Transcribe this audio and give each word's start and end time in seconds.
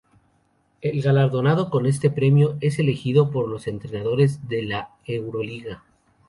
El 0.81 0.99
galardonado 1.03 1.69
con 1.69 1.85
este 1.85 2.09
premio 2.09 2.57
es 2.59 2.79
elegido 2.79 3.29
por 3.29 3.47
los 3.47 3.67
entrenadores 3.67 4.47
de 4.47 4.63
la 4.63 4.89
Euroliga. 5.05 5.83